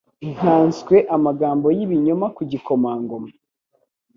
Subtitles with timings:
[0.33, 3.29] nkanswe amagambo y’ibinyoma ku gikomangoma